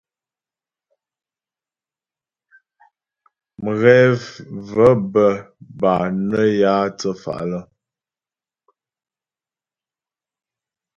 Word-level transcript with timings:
Mghɛ 3.63 3.97
və̀ 4.69 4.91
bə́ 5.11 5.31
bâ 5.79 5.93
nə́ 6.29 6.45
yǎ 6.59 6.73
thə́fa' 6.99 7.43
lə́. 7.49 7.63